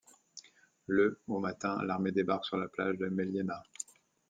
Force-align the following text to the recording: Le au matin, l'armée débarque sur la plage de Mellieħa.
Le 0.87 1.21
au 1.27 1.37
matin, 1.39 1.77
l'armée 1.83 2.11
débarque 2.11 2.45
sur 2.45 2.57
la 2.57 2.67
plage 2.69 2.97
de 2.97 3.05
Mellieħa. 3.13 3.61